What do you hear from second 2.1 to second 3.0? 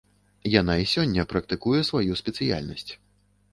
спецыяльнасць.